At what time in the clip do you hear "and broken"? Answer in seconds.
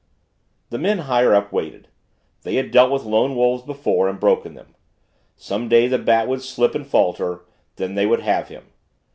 4.09-4.55